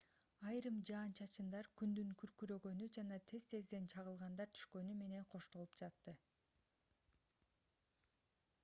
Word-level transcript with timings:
айрым 0.51 0.77
жаан-чачындар 0.89 1.67
күндүн 1.81 2.15
күркүрөгөнү 2.21 2.87
жана 2.97 3.19
тез-тезден 3.33 3.85
чагылгандар 3.95 4.51
түшкөнү 4.61 4.97
менен 5.03 5.29
коштолуп 5.37 5.79
жатты 5.85 6.17